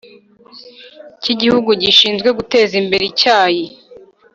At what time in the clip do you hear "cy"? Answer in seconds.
1.21-1.27